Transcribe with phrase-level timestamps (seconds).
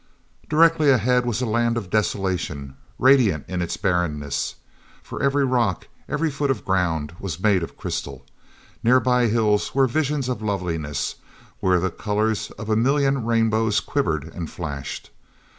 [0.49, 4.55] Directly ahead was a land of desolation, radiant in its barrenness.
[5.03, 8.25] For every rock, every foot of ground, was made of crystal.
[8.81, 11.17] Nearby hills were visions of loveliness
[11.59, 15.11] where the colors of a million rainbows quivered and flashed.